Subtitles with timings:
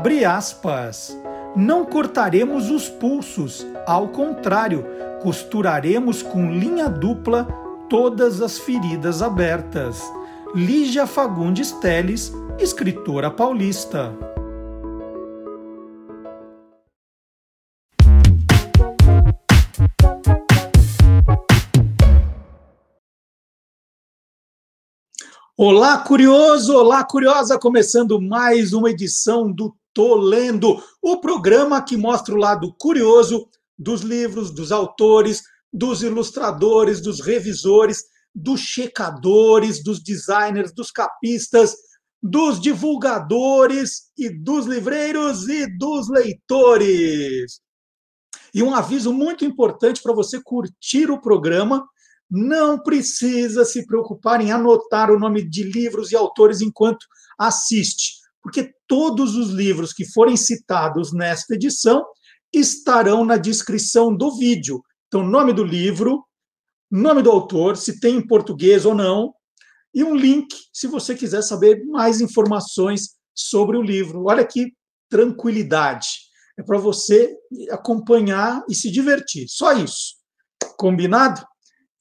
[0.00, 1.14] Abre aspas.
[1.54, 4.82] Não cortaremos os pulsos, ao contrário,
[5.20, 7.46] costuraremos com linha dupla
[7.86, 10.02] todas as feridas abertas.
[10.54, 14.10] Lígia Fagundes Teles, escritora paulista.
[25.54, 26.74] Olá, curioso!
[26.74, 27.58] Olá, curiosa!
[27.58, 33.48] Começando mais uma edição do Tô Lendo, o programa que mostra o lado curioso
[33.78, 41.74] dos livros, dos autores, dos ilustradores, dos revisores, dos checadores, dos designers, dos capistas,
[42.22, 47.60] dos divulgadores e dos livreiros e dos leitores.
[48.52, 51.86] E um aviso muito importante para você curtir o programa
[52.30, 57.04] não precisa se preocupar em anotar o nome de livros e autores enquanto
[57.38, 62.04] assiste, porque todos os livros que forem citados nesta edição
[62.52, 64.82] estarão na descrição do vídeo.
[65.06, 66.24] Então, nome do livro,
[66.90, 69.32] nome do autor, se tem em português ou não,
[69.94, 74.24] e um link se você quiser saber mais informações sobre o livro.
[74.26, 74.72] Olha que
[75.08, 76.06] tranquilidade.
[76.58, 77.36] É para você
[77.70, 79.46] acompanhar e se divertir.
[79.48, 80.16] Só isso.
[80.76, 81.44] Combinado?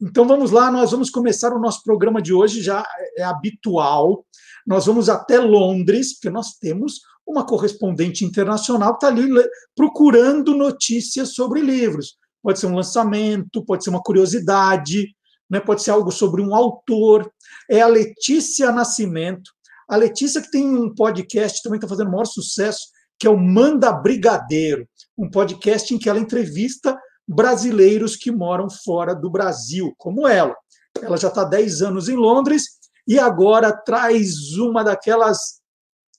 [0.02, 2.86] Então vamos lá, nós vamos começar o nosso programa de hoje, já
[3.18, 4.26] é habitual.
[4.70, 9.28] Nós vamos até Londres, porque nós temos uma correspondente internacional que está ali
[9.76, 12.18] procurando notícias sobre livros.
[12.40, 15.08] Pode ser um lançamento, pode ser uma curiosidade,
[15.50, 15.60] né?
[15.60, 17.28] pode ser algo sobre um autor.
[17.68, 19.50] É a Letícia Nascimento.
[19.90, 23.92] A Letícia que tem um podcast também está fazendo maior sucesso, que é o Manda
[23.92, 26.96] Brigadeiro, um podcast em que ela entrevista
[27.28, 30.56] brasileiros que moram fora do Brasil, como ela.
[31.02, 32.79] Ela já está há 10 anos em Londres
[33.10, 35.60] e agora traz uma daquelas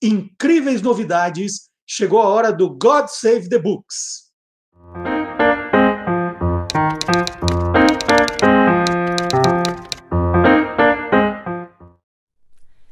[0.02, 1.70] incríveis novidades.
[1.86, 4.28] Chegou a hora do God Save the Books.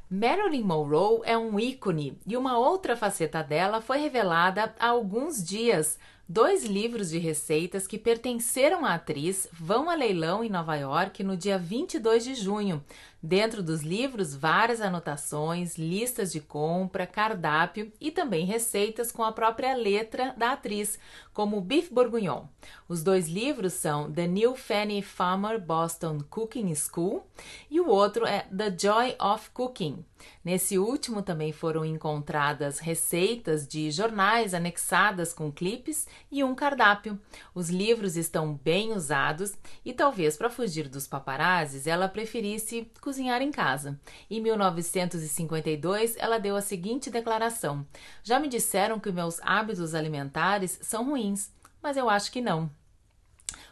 [0.09, 5.99] Marilyn Monroe é um ícone e uma outra faceta dela foi revelada há alguns dias
[6.31, 11.35] Dois livros de receitas que pertenceram à atriz vão a leilão em Nova York no
[11.35, 12.85] dia 22 de junho.
[13.21, 19.75] Dentro dos livros, várias anotações, listas de compra, cardápio e também receitas com a própria
[19.75, 20.99] letra da atriz,
[21.33, 22.45] como Beef Bourguignon.
[22.89, 27.27] Os dois livros são The New Fanny Farmer Boston Cooking School
[27.69, 30.05] e o outro é The Joy of Cooking.
[30.45, 37.19] Nesse último também foram encontradas receitas de jornais anexadas com clipes e um cardápio.
[37.55, 43.51] Os livros estão bem usados e talvez para fugir dos paparazzis ela preferisse cozinhar em
[43.51, 43.99] casa.
[44.31, 47.87] Em 1952 ela deu a seguinte declaração:
[48.23, 51.51] Já me disseram que meus hábitos alimentares são ruins,
[51.83, 52.71] mas eu acho que não.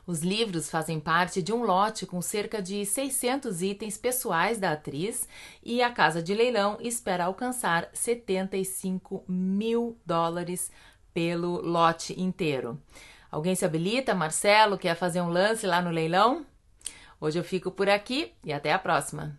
[0.06, 5.28] Os livros fazem parte de um lote com cerca de 600 itens pessoais da atriz
[5.64, 10.70] e a casa de leilão espera alcançar 75 mil dólares
[11.16, 12.78] pelo lote inteiro.
[13.30, 14.14] Alguém se habilita?
[14.14, 16.44] Marcelo quer fazer um lance lá no leilão?
[17.18, 19.34] Hoje eu fico por aqui e até a próxima.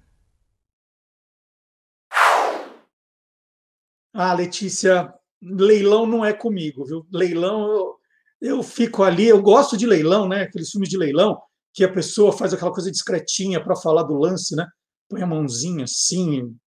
[4.11, 7.05] Ah, Letícia, leilão não é comigo, viu?
[7.13, 7.95] Leilão eu,
[8.41, 10.41] eu fico ali, eu gosto de leilão, né?
[10.41, 11.39] Aqueles filmes de leilão,
[11.75, 14.65] que a pessoa faz aquela coisa discretinha para falar do lance, né?
[15.07, 16.57] Põe a mãozinha assim,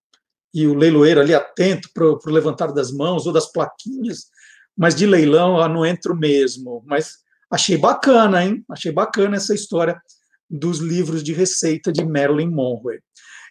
[0.55, 4.31] e o leiloeiro ali atento para o levantar das mãos ou das plaquinhas,
[4.77, 6.83] mas de leilão eu não entro mesmo.
[6.87, 7.19] Mas
[7.51, 8.65] achei bacana, hein?
[8.71, 10.01] Achei bacana essa história
[10.49, 13.01] dos livros de receita de Marilyn Monroe.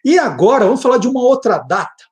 [0.04, 2.04] E agora vamos falar de uma outra data.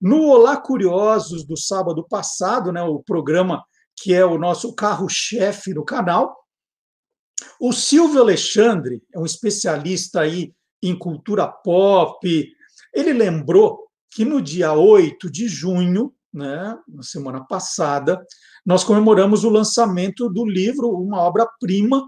[0.00, 3.62] No Olá Curiosos do sábado passado, né, o programa
[4.02, 6.34] que é o nosso carro-chefe do canal.
[7.60, 12.48] O Silvio Alexandre é um especialista aí em cultura pop.
[12.94, 18.24] Ele lembrou que no dia 8 de junho, né, na semana passada,
[18.64, 22.06] nós comemoramos o lançamento do livro, uma obra-prima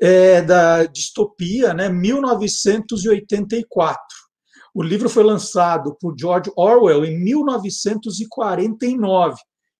[0.00, 3.98] é, da distopia, né, 1984.
[4.74, 9.36] O livro foi lançado por George Orwell em 1949.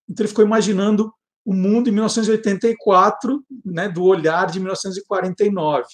[0.09, 1.13] Então ele ficou imaginando
[1.45, 5.85] o mundo em 1984, né, do olhar de 1949.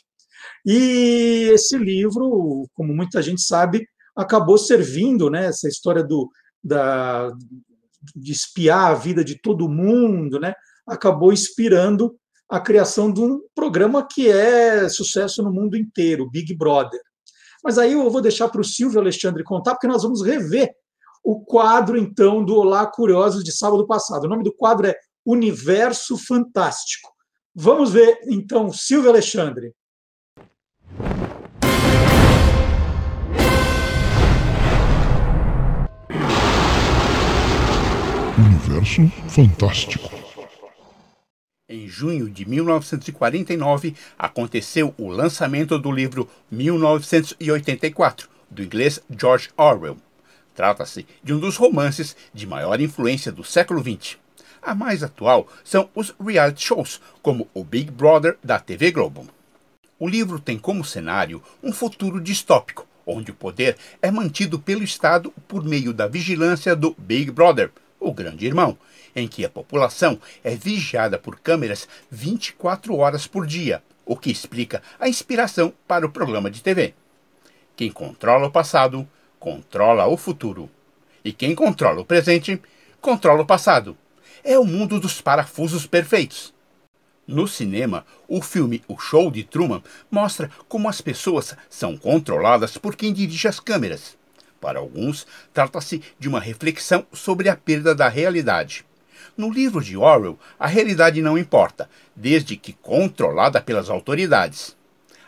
[0.66, 3.86] E esse livro, como muita gente sabe,
[4.16, 6.28] acabou servindo, né, essa história do,
[6.62, 7.30] da,
[8.14, 10.54] de espiar a vida de todo mundo, né,
[10.86, 12.14] acabou inspirando
[12.48, 17.00] a criação de um programa que é sucesso no mundo inteiro, Big Brother.
[17.64, 20.70] Mas aí eu vou deixar para o Silvio Alexandre contar, porque nós vamos rever
[21.24, 24.24] o quadro, então, do Olá Curiosos de sábado passado.
[24.24, 27.10] O nome do quadro é Universo Fantástico.
[27.54, 29.72] Vamos ver, então, Silvio Alexandre.
[38.36, 40.10] Universo Fantástico.
[41.68, 49.96] Em junho de 1949, aconteceu o lançamento do livro 1984, do inglês George Orwell.
[50.52, 54.16] Trata-se de um dos romances de maior influência do século XX.
[54.60, 59.28] A mais atual são os reality shows, como o Big Brother da TV Globo.
[59.96, 65.32] O livro tem como cenário um futuro distópico, onde o poder é mantido pelo Estado
[65.46, 67.70] por meio da vigilância do Big Brother,
[68.04, 68.76] o Grande Irmão,
[69.16, 74.82] em que a população é vigiada por câmeras 24 horas por dia, o que explica
[75.00, 76.94] a inspiração para o programa de TV.
[77.74, 79.08] Quem controla o passado,
[79.38, 80.70] controla o futuro.
[81.24, 82.60] E quem controla o presente,
[83.00, 83.96] controla o passado.
[84.44, 86.52] É o mundo dos parafusos perfeitos.
[87.26, 92.94] No cinema, o filme O Show de Truman mostra como as pessoas são controladas por
[92.94, 94.18] quem dirige as câmeras.
[94.64, 98.82] Para alguns, trata-se de uma reflexão sobre a perda da realidade.
[99.36, 104.74] No livro de Orwell, a realidade não importa, desde que controlada pelas autoridades.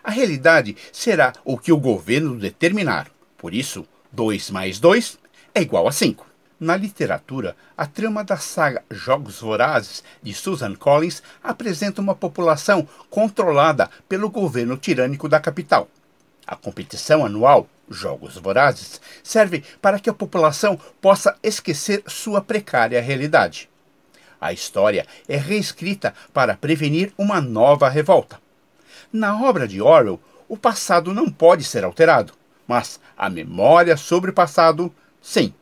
[0.02, 3.10] A realidade será o que o governo determinar.
[3.36, 5.18] Por isso, 2 mais 2
[5.54, 6.26] é igual a 5.
[6.58, 13.90] Na literatura, a trama da saga Jogos Vorazes de Susan Collins apresenta uma população controlada
[14.08, 15.90] pelo governo tirânico da capital.
[16.46, 23.68] A competição anual Jogos Vorazes serve para que a população possa esquecer sua precária realidade.
[24.40, 28.40] A história é reescrita para prevenir uma nova revolta.
[29.12, 32.32] Na obra de Orwell, o passado não pode ser alterado,
[32.66, 35.52] mas a memória sobre o passado, sim.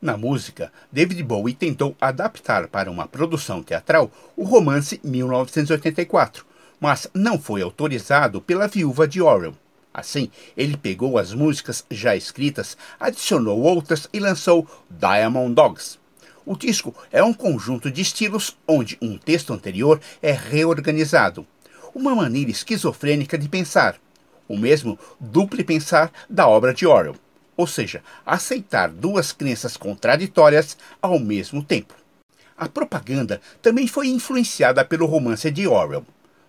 [0.00, 6.44] Na música, David Bowie tentou adaptar para uma produção teatral o romance 1984,
[6.80, 9.54] mas não foi autorizado pela viúva de Orwell.
[9.96, 15.98] Assim, ele pegou as músicas já escritas, adicionou outras e lançou Diamond Dogs.
[16.44, 21.46] O disco é um conjunto de estilos onde um texto anterior é reorganizado.
[21.94, 23.96] Uma maneira esquizofrênica de pensar.
[24.46, 27.16] O mesmo duplo pensar da obra de Orwell.
[27.56, 31.94] Ou seja, aceitar duas crenças contraditórias ao mesmo tempo.
[32.54, 36.04] A propaganda também foi influenciada pelo romance de Orwell.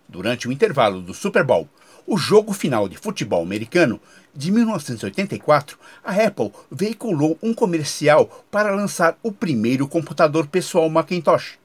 [0.05, 1.69] Durante o intervalo do Super Bowl,
[2.07, 4.00] o jogo final de futebol americano
[4.33, 11.59] de 1984, a Apple veiculou um comercial para lançar o primeiro computador pessoal Macintosh.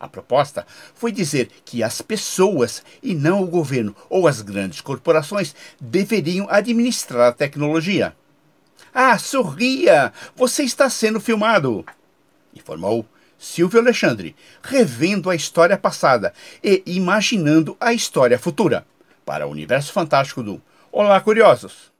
[0.00, 5.54] A proposta foi dizer que as pessoas e não o governo ou as grandes corporações
[5.78, 8.16] deveriam administrar a tecnologia.
[8.94, 10.12] Ah, sorria!
[10.34, 11.84] Você está sendo filmado!
[12.54, 13.06] informou
[13.38, 18.86] Silvio Alexandre, revendo a história passada e imaginando a história futura
[19.24, 20.60] para o universo fantástico do
[20.90, 21.92] Olá, Curiosos!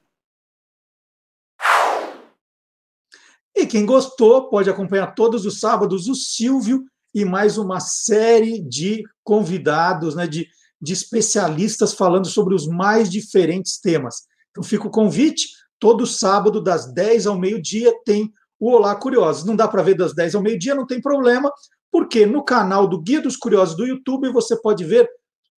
[3.54, 6.84] E quem gostou pode acompanhar todos os sábados o Silvio
[7.14, 10.48] e mais uma série de convidados, né, de,
[10.80, 14.22] de especialistas falando sobre os mais diferentes temas.
[14.50, 15.48] Então fica o convite,
[15.78, 19.44] todo sábado, das 10 ao meio-dia, tem o Olá Curiosos.
[19.44, 21.52] Não dá para ver das 10 ao meio-dia, não tem problema,
[21.90, 25.08] porque no canal do Guia dos Curiosos do YouTube você pode ver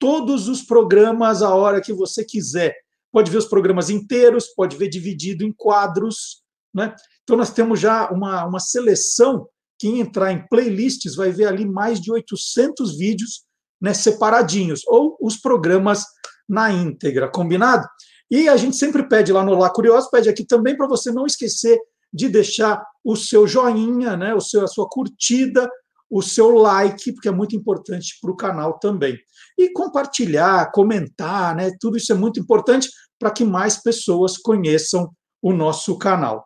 [0.03, 2.75] todos os programas a hora que você quiser.
[3.09, 6.43] Pode ver os programas inteiros, pode ver dividido em quadros.
[6.73, 6.93] Né?
[7.23, 9.47] Então, nós temos já uma, uma seleção.
[9.79, 13.45] Quem entrar em playlists vai ver ali mais de 800 vídeos
[13.81, 16.03] né, separadinhos, ou os programas
[16.49, 17.87] na íntegra, combinado?
[18.29, 21.25] E a gente sempre pede lá no Lá Curioso, pede aqui também para você não
[21.25, 21.79] esquecer
[22.13, 25.69] de deixar o seu joinha, né, o seu, a sua curtida,
[26.09, 29.17] o seu like, porque é muito importante para o canal também.
[29.57, 31.71] E compartilhar, comentar, né?
[31.79, 35.09] Tudo isso é muito importante para que mais pessoas conheçam
[35.41, 36.45] o nosso canal.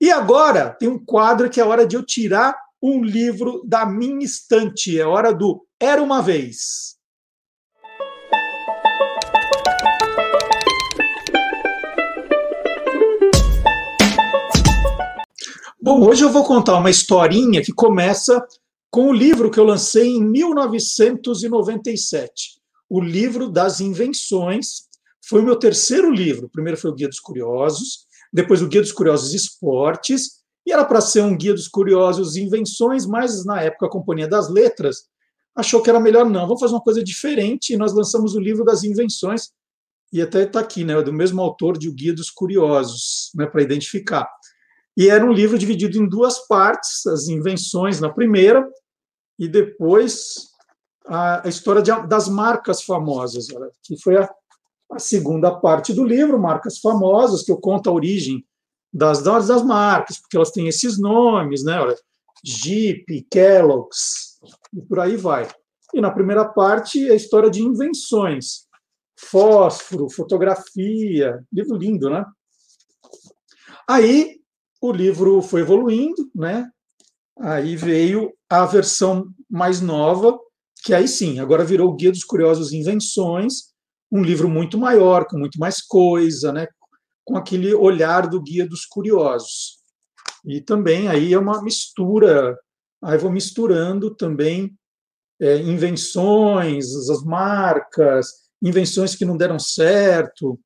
[0.00, 4.24] E agora tem um quadro que é hora de eu tirar um livro da minha
[4.24, 4.98] estante.
[4.98, 6.96] É hora do Era uma vez.
[15.80, 18.44] Bom, hoje eu vou contar uma historinha que começa
[18.90, 24.88] com o livro que eu lancei em 1997, o livro das invenções.
[25.26, 26.46] Foi o meu terceiro livro.
[26.46, 30.84] O primeiro foi o Guia dos Curiosos, depois o Guia dos Curiosos Esportes, e era
[30.84, 35.04] para ser um Guia dos Curiosos Invenções, mas na época a Companhia das Letras
[35.54, 38.64] achou que era melhor não, vamos fazer uma coisa diferente, e nós lançamos o livro
[38.64, 39.50] das invenções,
[40.12, 43.62] e até está aqui, né, do mesmo autor de O Guia dos Curiosos, né, para
[43.62, 44.28] identificar.
[44.98, 48.68] E era um livro dividido em duas partes, as invenções na primeira,
[49.38, 50.48] e depois
[51.06, 53.46] a, a história de, das marcas famosas,
[53.84, 54.28] que foi a,
[54.90, 58.44] a, segunda parte do livro, marcas famosas, que eu conto a origem
[58.92, 61.80] das, das marcas, porque elas têm esses nomes, né?
[61.80, 61.96] Olha,
[62.44, 64.40] Jeep, Kellogg's,
[64.76, 65.48] e por aí vai.
[65.94, 68.66] E na primeira parte, a história de invenções.
[69.16, 72.24] Fósforo, fotografia, livro lindo, né?
[73.88, 74.37] Aí
[74.80, 76.70] o livro foi evoluindo, né?
[77.38, 80.38] Aí veio a versão mais nova,
[80.84, 83.72] que aí sim, agora virou o Guia dos Curiosos Invenções,
[84.10, 86.66] um livro muito maior, com muito mais coisa, né?
[87.24, 89.78] Com aquele olhar do Guia dos Curiosos.
[90.44, 92.58] E também aí é uma mistura,
[93.02, 94.76] aí vou misturando também
[95.40, 100.58] é, invenções, as marcas, invenções que não deram certo.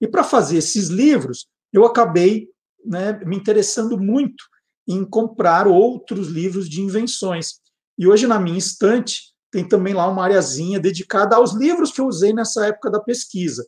[0.00, 2.48] E para fazer esses livros, eu acabei
[2.84, 4.44] né, me interessando muito
[4.88, 7.54] em comprar outros livros de invenções.
[7.98, 12.06] E hoje, na minha estante, tem também lá uma areazinha dedicada aos livros que eu
[12.06, 13.66] usei nessa época da pesquisa.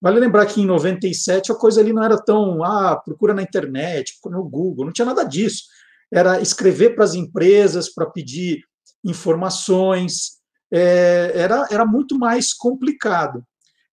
[0.00, 4.18] Vale lembrar que em 97 a coisa ali não era tão, ah, procura na internet,
[4.26, 5.64] no Google, não tinha nada disso.
[6.12, 8.60] Era escrever para as empresas para pedir
[9.02, 10.34] informações,
[10.70, 13.42] é, era, era muito mais complicado.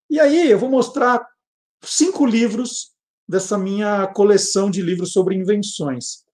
[0.10, 1.26] E aí eu vou mostrar
[1.84, 2.91] cinco livros
[3.32, 6.26] dessa minha coleção de livros sobre invenções.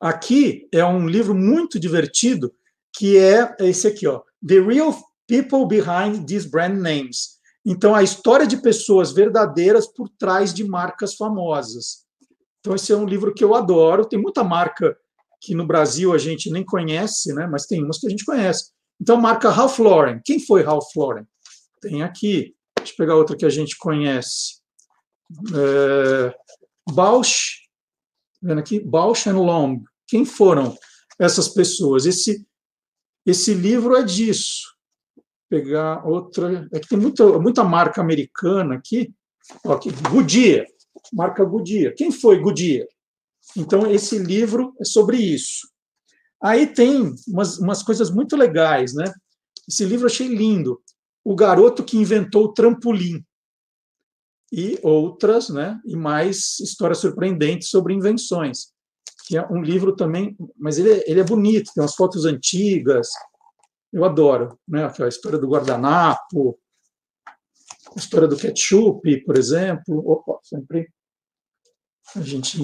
[0.00, 2.52] Aqui é um livro muito divertido,
[2.92, 4.92] que é esse aqui, ó, The Real
[5.28, 7.38] People Behind These Brand Names.
[7.64, 12.04] Então, a história de pessoas verdadeiras por trás de marcas famosas.
[12.58, 14.04] Então, esse é um livro que eu adoro.
[14.04, 14.96] Tem muita marca
[15.40, 17.46] que no Brasil a gente nem conhece, né?
[17.46, 18.72] mas tem umas que a gente conhece.
[19.00, 20.20] Então, marca Ralph Lauren.
[20.24, 21.24] Quem foi Ralph Lauren?
[21.80, 22.56] Tem aqui.
[22.76, 24.59] Deixa eu pegar outra que a gente conhece.
[25.54, 26.34] É,
[26.92, 27.68] Bausch,
[28.42, 29.84] vendo aqui, Bausch and Lomb.
[30.06, 30.76] Quem foram
[31.18, 32.06] essas pessoas?
[32.06, 32.46] Esse,
[33.24, 34.62] esse livro é disso.
[35.14, 36.68] Vou pegar outra.
[36.72, 39.12] É que tem muita, muita marca americana aqui.
[39.64, 40.66] Ó, aqui Goodyear,
[41.12, 41.94] marca Goodyear.
[41.94, 42.86] Quem foi Goodyear?
[43.56, 45.68] Então, esse livro é sobre isso.
[46.42, 49.12] Aí tem umas, umas coisas muito legais, né?
[49.68, 50.80] Esse livro eu achei lindo.
[51.24, 53.24] O garoto que inventou o trampolim.
[54.52, 55.80] E outras, né?
[55.84, 58.72] E mais histórias surpreendentes sobre invenções.
[59.26, 63.08] Que é um livro também, mas ele, é, ele é bonito, tem umas fotos antigas.
[63.92, 64.92] Eu adoro, né?
[64.98, 66.58] A história do guardanapo,
[67.94, 69.98] a história do ketchup, por exemplo.
[70.08, 70.90] Opa, sempre
[72.16, 72.58] a gente,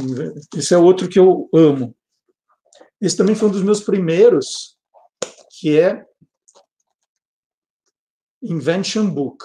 [0.57, 1.97] esse é outro que eu amo.
[3.00, 4.76] Esse também foi um dos meus primeiros,
[5.61, 6.05] que é
[8.43, 9.45] Invention Book.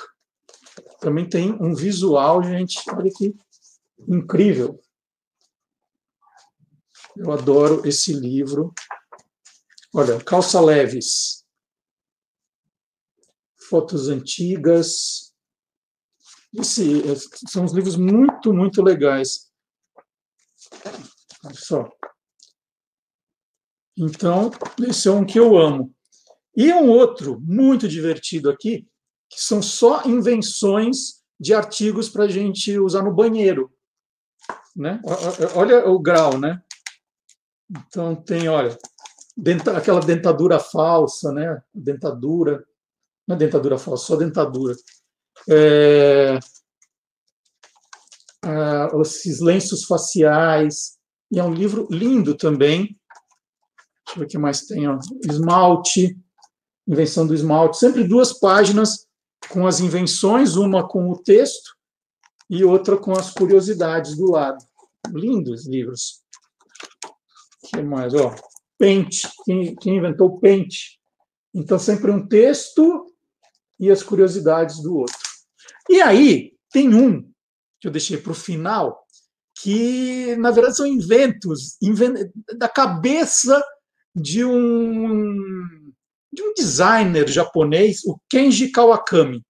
[1.02, 3.36] Também tem um visual, gente, olha que
[4.08, 4.80] incrível.
[7.18, 8.72] Eu adoro esse livro.
[9.94, 11.44] Olha, Calça Leves.
[13.68, 15.34] Fotos antigas.
[16.54, 17.02] Esse,
[17.50, 19.52] são uns livros muito, muito legais.
[21.44, 21.90] Olha só.
[23.98, 24.52] Então,
[24.88, 25.92] esse é um que eu amo.
[26.56, 28.88] E um outro muito divertido aqui,
[29.32, 33.72] que são só invenções de artigos para a gente usar no banheiro.
[34.76, 35.02] Né?
[35.56, 36.62] Olha o grau, né?
[37.70, 38.78] Então tem, olha,
[39.76, 41.64] aquela dentadura falsa, né?
[41.74, 42.66] Dentadura,
[43.26, 44.76] não é dentadura falsa, só dentadura.
[45.50, 46.38] É,
[48.46, 50.98] uh, esses lenços faciais.
[51.32, 53.00] E é um livro lindo também.
[54.06, 54.88] Deixa eu ver o que mais tem.
[54.90, 55.00] Ó.
[55.24, 56.18] Esmalte,
[56.86, 57.78] invenção do esmalte.
[57.78, 59.08] Sempre duas páginas
[59.52, 61.76] com as invenções, uma com o texto
[62.50, 64.64] e outra com as curiosidades do lado.
[65.10, 66.22] Lindos livros.
[67.64, 68.14] O que mais?
[68.14, 68.36] Ó,
[68.78, 69.28] Pente.
[69.46, 71.00] Quem, quem inventou Pente?
[71.54, 73.08] Então, sempre um texto
[73.80, 75.18] e as curiosidades do outro.
[75.90, 77.30] E aí, tem um
[77.80, 79.06] que eu deixei para o final,
[79.60, 81.78] que na verdade são inventos
[82.58, 83.62] da cabeça
[84.16, 85.81] de um
[86.32, 89.44] de um designer japonês, o Kenji Kawakami.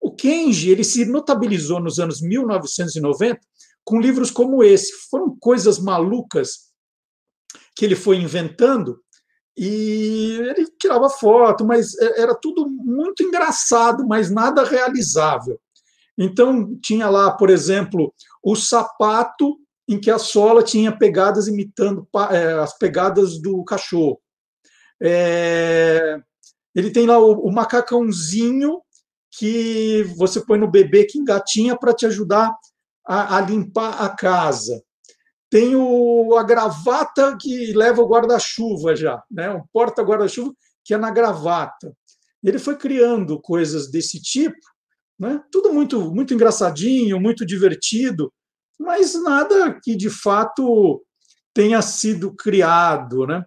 [0.00, 3.40] O Kenji ele se notabilizou nos anos 1990
[3.84, 4.92] com livros como esse.
[5.10, 6.68] Foram coisas malucas
[7.76, 9.00] que ele foi inventando
[9.56, 15.58] e ele tirava foto, mas era tudo muito engraçado, mas nada realizável.
[16.16, 18.12] Então, tinha lá, por exemplo,
[18.42, 19.56] o sapato
[19.88, 24.20] em que a sola tinha pegadas imitando é, as pegadas do cachorro.
[25.00, 26.18] É,
[26.74, 28.80] ele tem lá o, o, macacãozinho
[29.30, 32.54] que você põe no bebê que engatinha para te ajudar
[33.06, 34.82] a, a, limpar a casa.
[35.50, 39.50] tem o, a gravata que leva o guarda-chuva já, né?
[39.50, 40.52] um porta-guarda-chuva
[40.84, 41.94] que é na gravata.
[42.42, 44.58] Ele foi criando coisas desse tipo,
[45.18, 45.42] né?
[45.50, 48.32] tudo muito, muito engraçadinho, muito divertido,
[48.78, 51.04] mas nada que de fato
[51.52, 53.26] tenha sido criado.
[53.26, 53.44] Né?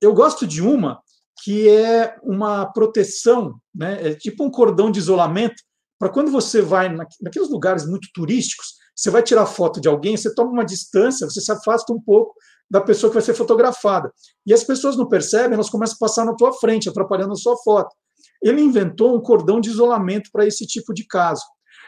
[0.00, 1.00] Eu gosto de uma
[1.42, 4.08] que é uma proteção, né?
[4.08, 5.62] é tipo um cordão de isolamento,
[5.98, 6.88] para quando você vai
[7.20, 11.40] naqueles lugares muito turísticos, você vai tirar foto de alguém, você toma uma distância, você
[11.40, 12.34] se afasta um pouco
[12.70, 14.12] da pessoa que vai ser fotografada.
[14.44, 17.56] E as pessoas não percebem, elas começam a passar na tua frente, atrapalhando a sua
[17.58, 17.94] foto.
[18.42, 21.42] Ele inventou um cordão de isolamento para esse tipo de caso.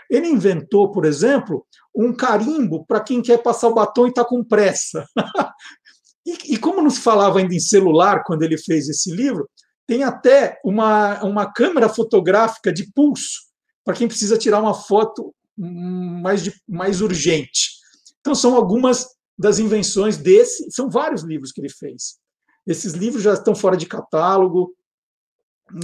[0.08, 1.64] Ele inventou, por exemplo,
[1.94, 5.04] um carimbo para quem quer passar o batom e está com pressa.
[6.26, 9.48] e, e, como não se falava ainda em celular quando ele fez esse livro,
[9.86, 13.50] tem até uma, uma câmera fotográfica de pulso
[13.84, 17.70] para quem precisa tirar uma foto mais, de, mais urgente.
[18.20, 19.06] Então, são algumas
[19.38, 22.18] das invenções desse, são vários livros que ele fez.
[22.66, 24.74] Esses livros já estão fora de catálogo,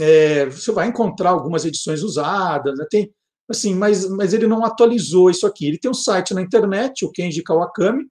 [0.00, 2.86] é, você vai encontrar algumas edições usadas, né?
[2.90, 3.10] tem,
[3.48, 5.66] assim, mas, mas ele não atualizou isso aqui.
[5.66, 8.06] Ele tem um site na internet, o Kenji Kawakami,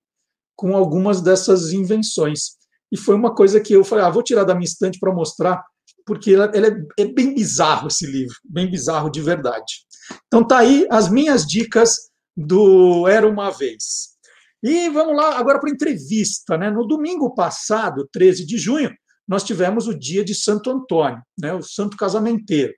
[0.56, 2.56] com algumas dessas invenções.
[2.92, 5.64] E foi uma coisa que eu falei, ah, vou tirar da minha estante para mostrar,
[6.06, 9.86] porque ela, ela é, é, bem bizarro esse livro, bem bizarro de verdade.
[10.28, 14.16] Então tá aí as minhas dicas do Era uma vez.
[14.62, 16.70] E vamos lá agora para a entrevista, né?
[16.70, 18.92] No domingo passado, 13 de junho,
[19.28, 22.74] nós tivemos o dia de Santo Antônio, né, o santo casamenteiro.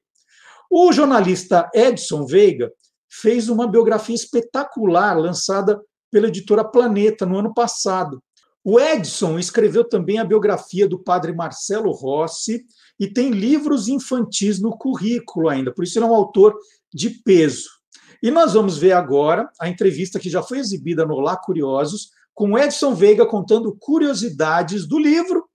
[0.70, 2.72] O jornalista Edson Veiga
[3.10, 5.80] fez uma biografia espetacular lançada
[6.18, 8.24] pela editora Planeta no ano passado.
[8.64, 12.66] O Edson escreveu também a biografia do padre Marcelo Rossi
[13.00, 16.58] e tem livros infantis no currículo ainda, por isso ele é um autor
[16.92, 17.70] de peso.
[18.22, 22.58] E nós vamos ver agora a entrevista que já foi exibida no Lá Curiosos, com
[22.58, 25.46] Edson Veiga contando curiosidades do livro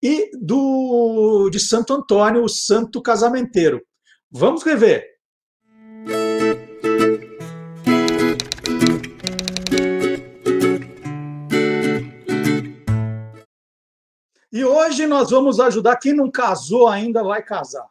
[0.00, 3.82] e do de Santo Antônio, o Santo Casamenteiro.
[4.30, 5.04] Vamos rever.
[14.62, 17.84] E hoje nós vamos ajudar quem não casou ainda vai casar.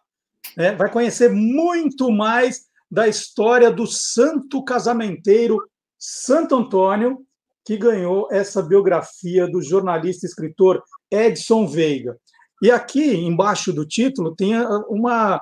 [0.55, 0.73] Né?
[0.73, 5.59] Vai conhecer muito mais da história do santo casamenteiro
[5.99, 7.25] Santo Antônio,
[7.65, 10.81] que ganhou essa biografia do jornalista e escritor
[11.11, 12.17] Edson Veiga.
[12.61, 14.55] E aqui, embaixo do título, tem
[14.87, 15.41] uma.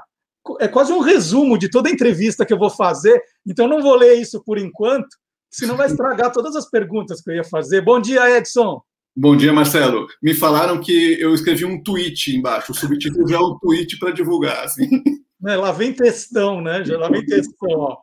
[0.59, 3.93] É quase um resumo de toda a entrevista que eu vou fazer, então não vou
[3.93, 5.09] ler isso por enquanto,
[5.47, 7.81] senão vai estragar todas as perguntas que eu ia fazer.
[7.81, 8.81] Bom dia, Edson.
[9.21, 10.07] Bom dia, Marcelo.
[10.23, 14.11] Me falaram que eu escrevi um tweet embaixo, o subtítulo já é um tweet para
[14.11, 14.63] divulgar.
[14.63, 14.87] Assim.
[15.47, 16.83] É, lá vem textão, né?
[16.83, 17.69] Já lá vem textão.
[17.69, 17.97] Ó.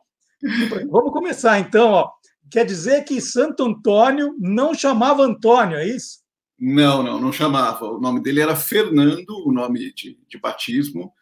[0.89, 1.91] Vamos começar então.
[1.91, 2.09] Ó.
[2.49, 6.17] Quer dizer que Santo Antônio não chamava Antônio, é isso?
[6.59, 7.85] Não, não, não chamava.
[7.85, 11.13] O nome dele era Fernando, o nome de, de batismo.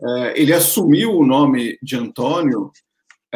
[0.00, 2.70] É, ele assumiu o nome de Antônio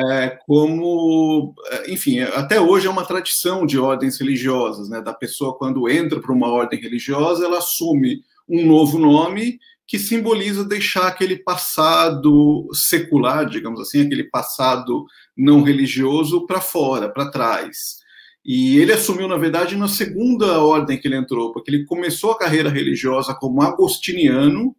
[0.08, 5.00] é, como, é, enfim, até hoje é uma tradição de ordens religiosas, né?
[5.00, 10.64] Da pessoa quando entra para uma ordem religiosa, ela assume um novo nome que simboliza
[10.64, 15.04] deixar aquele passado secular, digamos assim, aquele passado
[15.36, 17.98] não religioso para fora, para trás.
[18.44, 22.38] E ele assumiu, na verdade, na segunda ordem que ele entrou, porque ele começou a
[22.38, 24.74] carreira religiosa como agostiniano,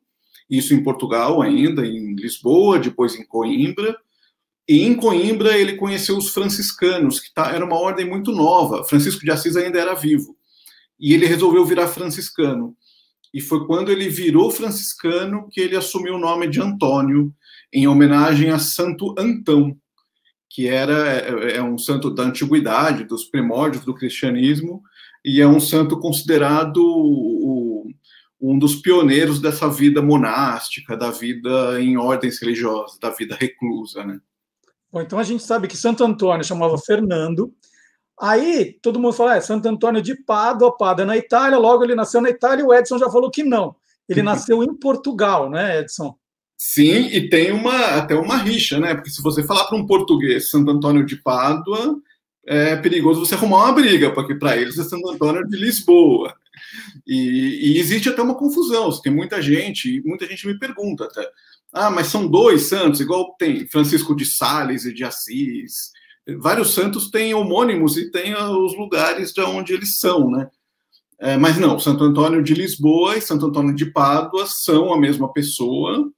[0.49, 3.97] isso em Portugal ainda, em Lisboa, depois em Coimbra.
[4.71, 8.85] E em Coimbra ele conheceu os franciscanos, que tá, era uma ordem muito nova.
[8.85, 10.33] Francisco de Assis ainda era vivo.
[10.97, 12.73] E ele resolveu virar franciscano.
[13.33, 17.35] E foi quando ele virou franciscano que ele assumiu o nome de Antônio,
[17.73, 19.75] em homenagem a Santo Antão,
[20.49, 24.81] que era é, é um santo da antiguidade, dos primórdios do cristianismo,
[25.25, 27.89] e é um santo considerado o,
[28.39, 34.21] um dos pioneiros dessa vida monástica, da vida em ordens religiosas, da vida reclusa, né?
[34.91, 37.53] Bom, então a gente sabe que Santo Antônio chamava Fernando.
[38.19, 42.21] Aí todo mundo fala, é Santo Antônio de Pádua, Pádua na Itália, logo ele nasceu
[42.21, 43.75] na Itália e o Edson já falou que não.
[44.07, 44.25] Ele uhum.
[44.25, 46.15] nasceu em Portugal, né, Edson?
[46.57, 48.93] Sim, e tem uma até uma rixa, né?
[48.93, 51.95] Porque se você falar para um português Santo Antônio de Pádua,
[52.45, 56.35] é perigoso você arrumar uma briga, porque para eles é Santo Antônio de Lisboa.
[57.05, 58.89] E, e, existe até uma confusão.
[59.01, 61.27] Tem muita gente, muita gente me pergunta até.
[61.73, 65.91] Ah, mas são dois santos, igual tem Francisco de Sales e de Assis.
[66.39, 70.49] Vários santos têm homônimos e têm os lugares de onde eles são, né?
[71.19, 75.31] É, mas não, Santo Antônio de Lisboa e Santo Antônio de Pádua são a mesma
[75.31, 76.11] pessoa,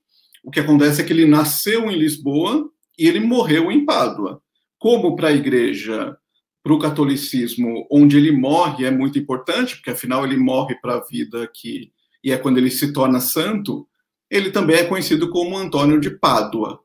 [0.44, 4.42] o que acontece é que ele nasceu em Lisboa e ele morreu em Pádua.
[4.78, 6.18] Como para a igreja
[6.64, 11.04] para o catolicismo, onde ele morre, é muito importante, porque afinal ele morre para a
[11.04, 11.92] vida que
[12.24, 13.86] e é quando ele se torna santo.
[14.32, 16.80] Ele também é conhecido como Antônio de Pádua.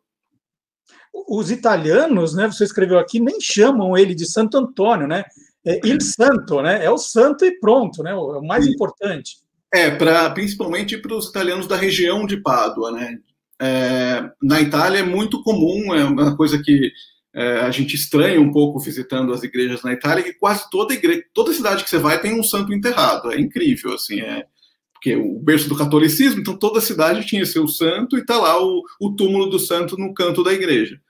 [1.29, 2.47] Os italianos, né?
[2.47, 5.25] Você escreveu aqui, nem chamam ele de Santo Antônio, né?
[5.65, 6.85] É il Santo, né?
[6.85, 8.15] É o santo e pronto, né?
[8.15, 8.73] O mais Sim.
[8.73, 9.37] importante.
[9.73, 13.19] É, para principalmente para os italianos da região de Pádua, né?
[13.61, 16.93] É, na Itália é muito comum, é uma coisa que
[17.39, 21.23] é, a gente estranha um pouco visitando as igrejas na Itália, que quase toda igreja,
[21.33, 23.31] toda cidade que você vai tem um santo enterrado.
[23.31, 24.45] É incrível, assim, é
[24.93, 28.83] porque o berço do catolicismo, então toda cidade tinha seu santo e está lá o,
[29.01, 31.01] o túmulo do santo no canto da igreja.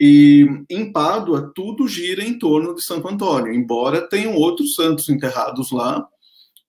[0.00, 5.72] E em Pádua, tudo gira em torno de Santo Antônio, embora tenham outros santos enterrados
[5.72, 6.06] lá,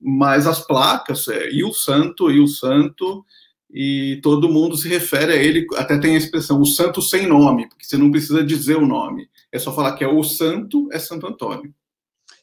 [0.01, 3.23] mas as placas é e o santo, e o santo,
[3.71, 7.67] e todo mundo se refere a ele, até tem a expressão, o santo sem nome,
[7.69, 10.97] porque você não precisa dizer o nome, é só falar que é o santo, é
[10.97, 11.73] Santo Antônio.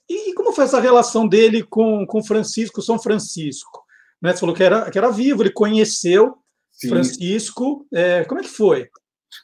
[0.08, 3.84] E, como foi essa relação dele com, com Francisco, São Francisco?
[4.22, 4.32] Né?
[4.32, 6.36] Você falou que era, que era vivo, ele conheceu
[6.70, 6.90] Sim.
[6.90, 8.88] Francisco, é, como é que foi?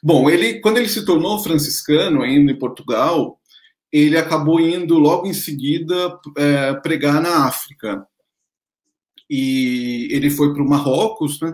[0.01, 3.39] Bom, ele, quando ele se tornou franciscano, ainda em Portugal,
[3.91, 8.07] ele acabou indo logo em seguida é, pregar na África.
[9.29, 11.53] E ele foi para o Marrocos, né?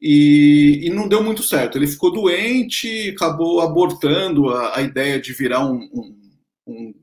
[0.00, 1.78] E, e, não deu muito certo.
[1.78, 6.16] Ele ficou doente, acabou abortando a, a ideia de virar um, um,
[6.66, 6.94] um,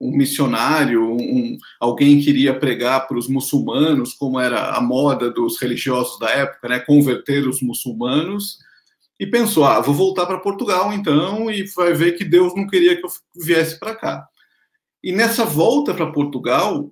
[0.00, 1.16] um missionário,
[1.80, 6.68] alguém que iria pregar para os muçulmanos, como era a moda dos religiosos da época,
[6.68, 6.80] né?
[6.80, 8.58] Converter os muçulmanos
[9.18, 12.96] e pensou: ah, vou voltar para Portugal então e vai ver que Deus não queria
[12.96, 14.26] que eu viesse para cá.
[15.02, 16.90] E nessa volta para Portugal,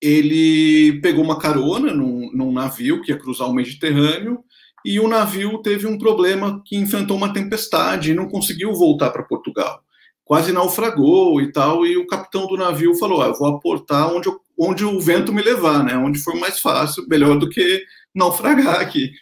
[0.00, 4.44] ele pegou uma carona num, num, navio que ia cruzar o Mediterrâneo
[4.84, 9.24] e o navio teve um problema que enfrentou uma tempestade e não conseguiu voltar para
[9.24, 9.80] Portugal.
[10.24, 14.40] Quase naufragou e tal, e o capitão do navio falou: ah, vou aportar onde, eu,
[14.58, 15.96] onde o vento me levar, né?
[15.96, 19.12] onde for mais fácil, melhor do que naufragar aqui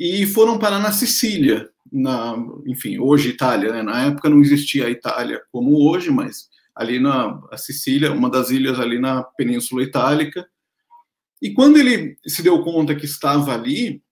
[0.00, 2.34] e foram parar na Sicília, na,
[2.66, 3.82] enfim, hoje Itália, né?
[3.82, 8.78] Na época não existia a Itália como hoje, mas ali na Sicília, uma das ilhas
[8.78, 10.46] ali na Península Itálica.
[11.40, 14.02] E quando ele se deu conta que estava ali,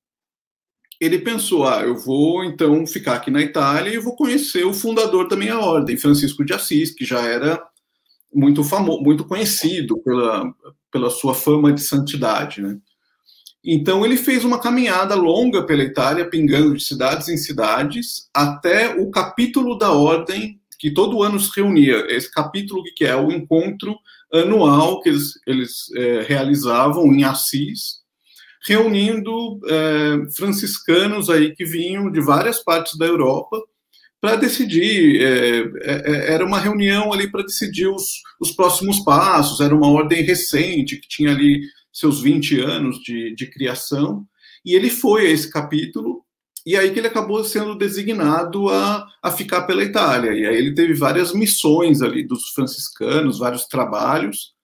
[1.01, 5.29] ele pensou: ah, eu vou então ficar aqui na Itália e vou conhecer o fundador
[5.29, 7.63] da minha ordem, Francisco de Assis, que já era
[8.33, 10.53] muito famoso, muito conhecido pela,
[10.91, 12.79] pela sua fama de santidade, né?
[13.65, 19.11] Então ele fez uma caminhada longa pela Itália, pingando de cidades em cidades, até o
[19.11, 22.07] capítulo da ordem que todo ano se reunia.
[22.09, 23.97] Esse capítulo que é o encontro
[24.33, 27.99] anual que eles, eles é, realizavam em Assis,
[28.67, 33.61] reunindo é, franciscanos aí que vinham de várias partes da Europa
[34.21, 35.23] para decidir.
[35.23, 38.05] É, é, é era uma reunião ali para decidir os,
[38.41, 39.61] os próximos passos.
[39.61, 41.61] Era uma ordem recente que tinha ali
[41.93, 44.25] seus 20 anos de, de criação,
[44.65, 46.25] e ele foi a esse capítulo,
[46.69, 50.33] e aí que ele acabou sendo designado a, a ficar pela Itália.
[50.33, 54.55] E aí ele teve várias missões ali dos franciscanos, vários trabalhos,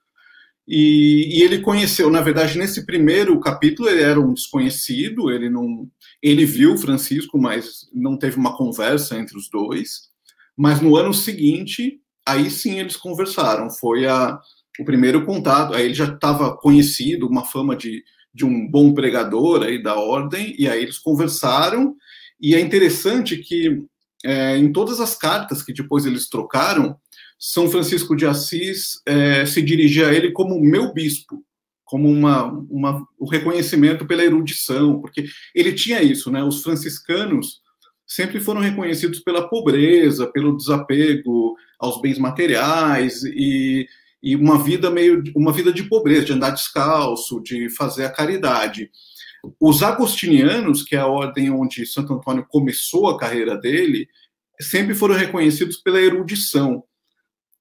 [0.66, 5.86] e, e, ele conheceu, na verdade, nesse primeiro capítulo ele era um desconhecido, ele não,
[6.22, 10.08] ele viu Francisco, mas não teve uma conversa entre os dois.
[10.56, 13.70] Mas no ano seguinte, aí sim eles conversaram.
[13.70, 14.38] Foi a,
[14.80, 15.74] o primeiro contato.
[15.74, 18.02] Aí ele já estava conhecido, uma fama de,
[18.34, 21.94] de um bom pregador aí da ordem, e aí eles conversaram.
[22.40, 23.84] E é interessante que
[24.24, 26.96] é, em todas as cartas que depois eles trocaram,
[27.38, 31.44] São Francisco de Assis é, se dirigia a ele como meu bispo,
[31.84, 36.42] como uma, uma, o reconhecimento pela erudição, porque ele tinha isso, né?
[36.42, 37.60] Os franciscanos
[38.06, 43.86] sempre foram reconhecidos pela pobreza, pelo desapego aos bens materiais e
[44.24, 48.90] e uma vida meio uma vida de pobreza, de andar descalço, de fazer a caridade.
[49.60, 54.08] Os agostinianos, que é a ordem onde Santo Antônio começou a carreira dele,
[54.58, 56.82] sempre foram reconhecidos pela erudição.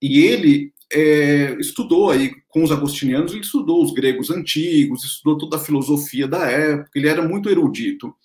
[0.01, 5.57] E ele é, estudou aí com os agostinianos, ele estudou os gregos antigos, estudou toda
[5.57, 8.15] a filosofia da época, ele era muito erudito.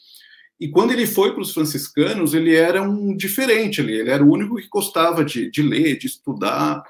[0.61, 4.31] E quando ele foi para os franciscanos, ele era um diferente ali, ele era o
[4.31, 6.85] único que gostava de, de ler, de estudar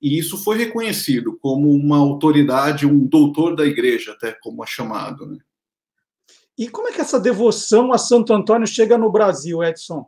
[0.00, 5.26] e isso foi reconhecido como uma autoridade, um doutor da igreja, até como é chamado.
[5.26, 5.38] Né?
[6.58, 10.06] E como é que essa devoção a Santo Antônio chega no Brasil, Edson?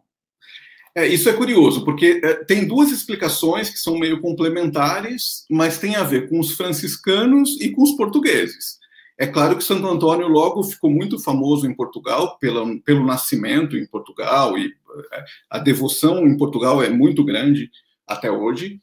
[0.94, 5.96] É, isso é curioso, porque é, tem duas explicações que são meio complementares, mas tem
[5.96, 8.78] a ver com os franciscanos e com os portugueses.
[9.16, 13.86] É claro que Santo Antônio logo ficou muito famoso em Portugal pela, pelo nascimento em
[13.86, 14.72] Portugal e
[15.12, 17.70] é, a devoção em Portugal é muito grande
[18.06, 18.80] até hoje.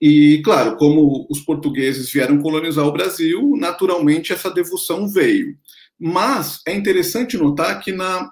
[0.00, 5.56] E, claro, como os portugueses vieram colonizar o Brasil, naturalmente essa devoção veio.
[5.98, 8.30] Mas é interessante notar que, na,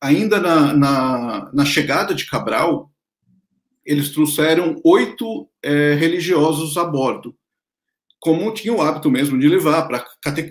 [0.00, 2.90] ainda na, na, na chegada de Cabral,
[3.84, 7.36] eles trouxeram oito é, religiosos a bordo,
[8.18, 10.04] como tinha o hábito mesmo de levar, pra,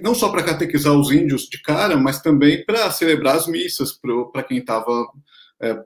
[0.03, 3.99] não só para catequizar os índios de cara, mas também para celebrar as missas
[4.31, 5.07] para quem estava
[5.59, 5.83] é,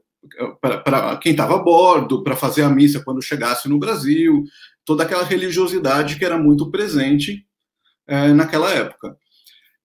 [0.62, 4.44] para quem estava a bordo, para fazer a missa quando chegasse no Brasil,
[4.86, 7.46] toda aquela religiosidade que era muito presente
[8.08, 9.18] é, naquela época.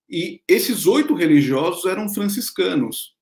[0.09, 3.15] E esses oito religiosos eram franciscanos.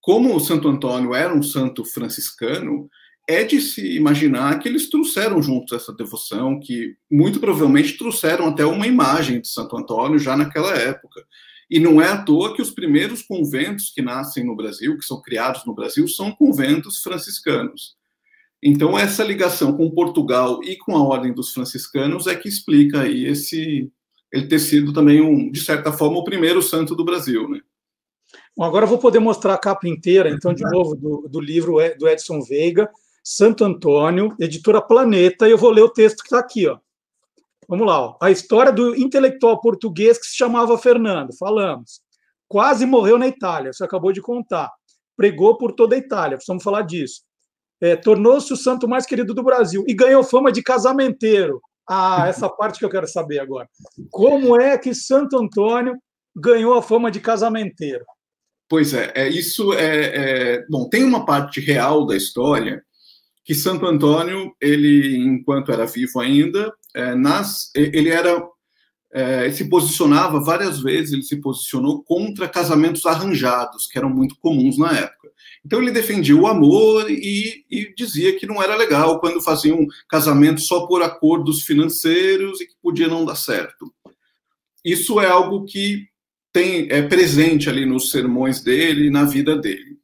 [0.00, 2.88] Como o Santo Antônio era um santo franciscano,
[3.28, 8.64] é de se imaginar que eles trouxeram juntos essa devoção, que muito provavelmente trouxeram até
[8.64, 11.22] uma imagem de Santo Antônio já naquela época.
[11.70, 15.20] E não é à toa que os primeiros conventos que nascem no Brasil, que são
[15.20, 17.96] criados no Brasil, são conventos franciscanos.
[18.62, 23.26] Então, essa ligação com Portugal e com a Ordem dos Franciscanos é que explica aí
[23.26, 23.90] esse
[24.32, 27.48] ele ter sido também, um, de certa forma, o primeiro santo do Brasil.
[27.48, 27.60] Né?
[28.56, 31.76] Bom, agora eu vou poder mostrar a capa inteira, então, de novo, do, do livro
[31.98, 32.90] do Edson Veiga,
[33.24, 36.66] Santo Antônio, editora Planeta, e eu vou ler o texto que está aqui.
[36.66, 36.78] Ó.
[37.68, 38.16] Vamos lá, ó.
[38.22, 42.00] a história do intelectual português que se chamava Fernando, falamos.
[42.48, 44.72] Quase morreu na Itália, você acabou de contar.
[45.14, 47.20] Pregou por toda a Itália, precisamos falar disso.
[47.80, 51.60] É, Tornou-se o santo mais querido do Brasil e ganhou fama de casamenteiro.
[51.86, 53.68] Ah, essa parte que eu quero saber agora.
[54.10, 55.94] Como é que Santo Antônio
[56.34, 58.04] ganhou a fama de casamenteiro?
[58.66, 60.88] Pois é, é isso é, é, bom.
[60.88, 62.82] Tem uma parte real da história
[63.48, 68.46] que Santo Antônio, ele, enquanto era vivo ainda, é, nas, ele era
[69.10, 74.76] é, se posicionava várias vezes, ele se posicionou contra casamentos arranjados, que eram muito comuns
[74.76, 75.30] na época.
[75.64, 80.60] Então ele defendia o amor e, e dizia que não era legal quando faziam casamento
[80.60, 83.90] só por acordos financeiros e que podia não dar certo.
[84.84, 86.06] Isso é algo que
[86.52, 89.97] tem é presente ali nos sermões dele e na vida dele.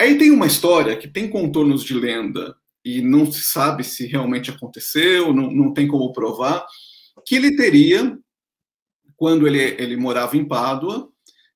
[0.00, 4.50] Aí tem uma história que tem contornos de lenda e não se sabe se realmente
[4.50, 6.64] aconteceu, não, não tem como provar,
[7.26, 8.18] que ele teria,
[9.14, 11.06] quando ele, ele morava em Pádua,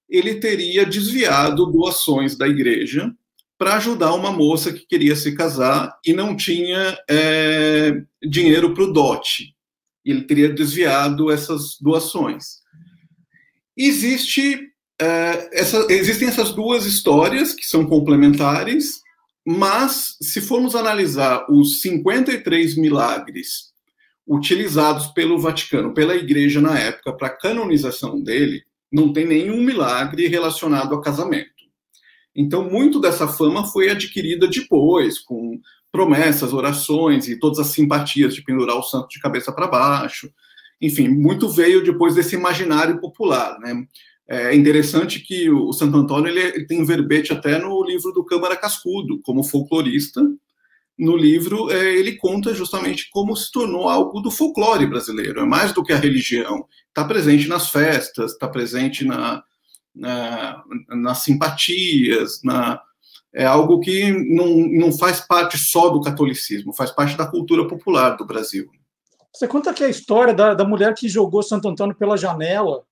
[0.07, 3.11] ele teria desviado doações da igreja
[3.57, 8.93] para ajudar uma moça que queria se casar e não tinha é, dinheiro para o
[8.93, 9.57] dote.
[10.05, 12.59] Ele teria desviado essas doações.
[13.75, 19.03] Existe é, essa, existem essas duas histórias que são complementares,
[19.47, 23.73] mas se formos analisar os 53 milagres
[24.27, 30.29] utilizados pelo Vaticano, pela Igreja na época, para a canonização dele, não tem nenhum milagre
[30.29, 31.51] relacionado a casamento.
[32.35, 35.61] Então, muito dessa fama foi adquirida depois, com
[35.93, 40.33] promessas, orações e todas as simpatias de pendurar o santo de cabeça para baixo.
[40.81, 43.87] Enfim, muito veio depois desse imaginário popular, né?
[44.27, 49.21] É interessante que o Santo Antônio ele, tem verbete até no livro do Câmara Cascudo,
[49.23, 50.23] como folclorista.
[50.99, 55.41] No livro, é, ele conta justamente como se tornou algo do folclore brasileiro.
[55.41, 56.67] É mais do que a religião.
[56.89, 59.43] Está presente nas festas, está presente na,
[59.95, 62.81] na, nas simpatias, na,
[63.35, 68.17] é algo que não, não faz parte só do catolicismo, faz parte da cultura popular
[68.17, 68.71] do Brasil.
[69.33, 72.85] Você conta aqui a história da, da mulher que jogou Santo Antônio pela janela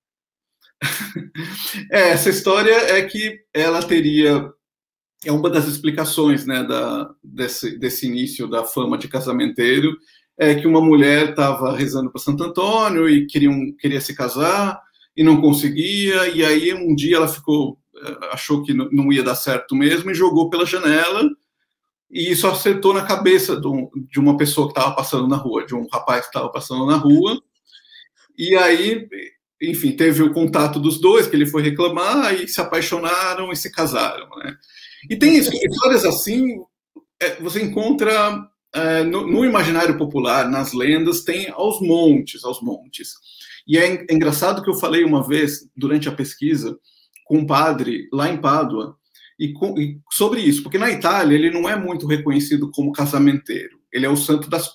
[1.91, 4.51] é, essa história é que ela teria
[5.25, 9.97] é uma das explicações né, da, desse, desse início da fama de casamenteiro,
[10.37, 14.81] é que uma mulher estava rezando para Santo Antônio e queriam, queria se casar
[15.15, 19.35] e não conseguia, e aí um dia ela ficou, eh, achou que não ia dar
[19.35, 21.29] certo mesmo e jogou pela janela,
[22.09, 23.59] e isso acertou na cabeça
[24.09, 26.97] de uma pessoa que estava passando na rua, de um rapaz que estava passando na
[26.97, 27.39] rua,
[28.37, 29.07] e aí
[29.69, 33.71] enfim, teve o contato dos dois, que ele foi reclamar, e se apaixonaram e se
[33.71, 34.27] casaram.
[34.37, 34.57] Né?
[35.09, 36.59] E tem histórias assim,
[37.21, 43.13] é, você encontra é, no, no, imaginário popular, nas lendas, tem aos montes, aos montes.
[43.65, 46.77] E é, é engraçado que eu falei uma vez, durante a pesquisa,
[47.25, 48.97] com um padre lá em Pádua,
[49.39, 53.79] e, com, e sobre isso, porque na Itália ele não é muito reconhecido como casamenteiro,
[53.91, 54.69] ele é o santo das,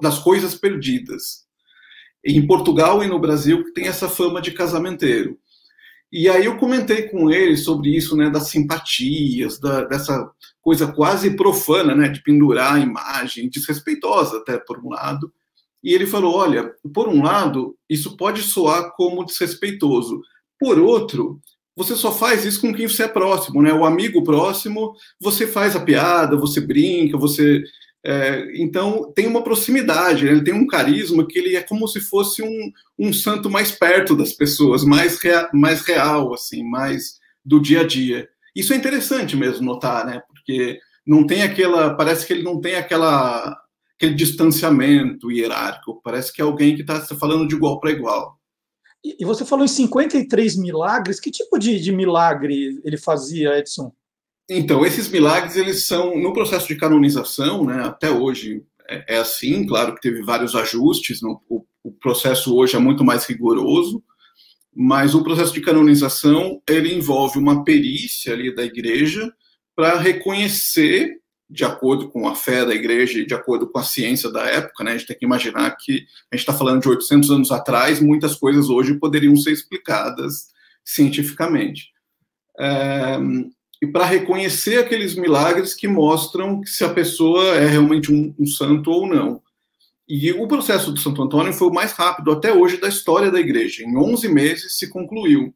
[0.00, 1.45] das coisas perdidas
[2.26, 5.38] em Portugal e no Brasil que tem essa fama de casamenteiro.
[6.12, 11.36] E aí eu comentei com ele sobre isso, né, das simpatias, da, dessa coisa quase
[11.36, 15.32] profana, né, de pendurar a imagem, desrespeitosa até por um lado.
[15.82, 20.20] E ele falou, olha, por um lado, isso pode soar como desrespeitoso.
[20.58, 21.40] Por outro,
[21.76, 23.72] você só faz isso com quem você é próximo, né?
[23.72, 27.62] O amigo próximo, você faz a piada, você brinca, você
[28.08, 32.40] É, então, tem uma proximidade, ele tem um carisma que ele é como se fosse
[32.40, 37.80] um, um santo mais perto das pessoas, mais, rea, mais real, assim, mais do dia
[37.80, 38.28] a dia.
[38.54, 40.22] Isso é interessante mesmo notar, né?
[40.28, 43.60] Porque não tem aquela, parece que ele não tem aquela
[43.96, 48.38] aquele distanciamento hierárquico, parece que é alguém que está falando de igual para igual.
[49.02, 53.92] E você falou em 53 milagres, que tipo de, de milagre ele fazia, Edson?
[54.48, 59.66] Então, esses milagres, eles são, no processo de canonização, né, até hoje é, é assim,
[59.66, 64.02] claro que teve vários ajustes, no, o, o, processo hoje é muito mais rigoroso,
[64.74, 69.32] mas o processo de canonização, ele envolve uma perícia ali da igreja
[69.74, 71.16] para reconhecer,
[71.48, 74.84] de acordo com a fé da igreja e de acordo com a ciência da época,
[74.84, 78.00] né, a gente tem que imaginar que a gente está falando de 800 anos atrás,
[78.00, 80.54] muitas coisas hoje poderiam ser explicadas
[80.84, 81.90] cientificamente.
[82.58, 83.18] É,
[83.80, 88.90] e para reconhecer aqueles milagres que mostram se a pessoa é realmente um, um, santo
[88.90, 89.42] ou não.
[90.08, 93.40] E o processo do Santo Antônio foi o mais rápido até hoje da história da
[93.40, 93.82] igreja.
[93.82, 95.52] Em 11 meses se concluiu.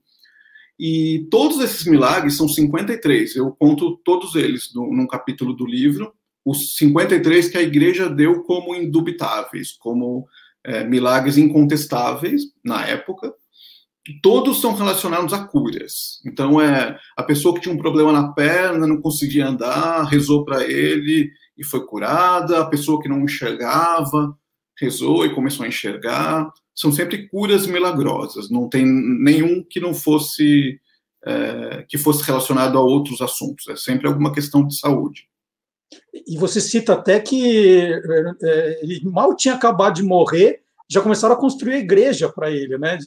[0.79, 3.37] E todos esses milagres são 53.
[3.37, 6.13] Eu conto todos eles no, num capítulo do livro.
[6.45, 10.27] Os 53 que a igreja deu como indubitáveis, como
[10.65, 13.33] é, milagres incontestáveis na época
[14.21, 16.21] todos são relacionados a curas.
[16.25, 20.65] Então, é a pessoa que tinha um problema na perna, não conseguia andar, rezou para
[20.65, 22.61] ele e foi curada.
[22.61, 24.37] A pessoa que não enxergava,
[24.79, 26.51] rezou e começou a enxergar.
[26.75, 28.51] São sempre curas milagrosas.
[28.51, 30.81] Não tem nenhum que não fosse
[31.25, 33.69] é, que fosse relacionado a outros assuntos.
[33.69, 35.29] É sempre alguma questão de saúde.
[36.27, 37.83] E você cita até que
[38.43, 42.79] é, ele mal tinha acabado de morrer, já começaram a construir a igreja para ele,
[42.79, 42.99] né?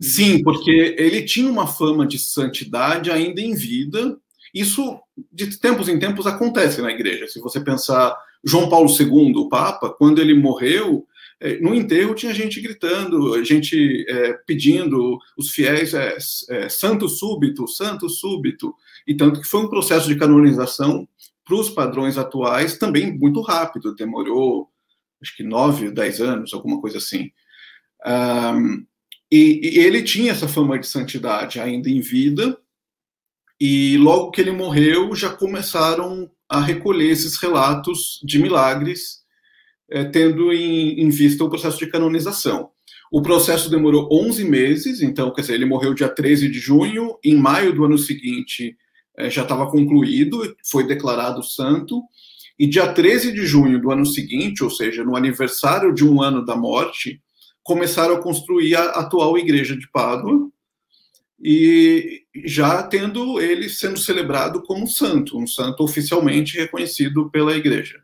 [0.00, 4.18] Sim, porque ele tinha uma fama de santidade ainda em vida.
[4.54, 4.98] Isso,
[5.30, 7.28] de tempos em tempos, acontece na igreja.
[7.28, 11.06] Se você pensar João Paulo II, o Papa, quando ele morreu,
[11.38, 16.16] é, no enterro tinha gente gritando, gente é, pedindo, os fiéis, é,
[16.50, 18.74] é, santo súbito, santo súbito.
[19.06, 21.06] E tanto que foi um processo de canonização
[21.44, 24.68] para os padrões atuais também muito rápido, demorou
[25.20, 27.30] acho que nove, dez anos, alguma coisa assim.
[28.06, 28.86] Um,
[29.30, 32.58] e, e, ele tinha essa fama de santidade ainda em vida,
[33.60, 39.20] e logo que ele morreu, já começaram a recolher esses relatos de milagres,
[39.90, 42.70] é, tendo em, em, vista o processo de canonização.
[43.12, 47.36] O processo demorou 11 meses, então, quer dizer, ele morreu dia 13 de junho, em
[47.36, 48.76] maio do ano seguinte
[49.16, 52.02] é, já estava concluído, foi declarado santo,
[52.58, 56.44] e dia 13 de junho do ano seguinte, ou seja, no aniversário de um ano
[56.44, 57.20] da morte,
[57.70, 60.50] começaram a construir a atual igreja de Pádua
[61.40, 68.02] e já tendo ele sendo celebrado como santo, um santo oficialmente reconhecido pela igreja.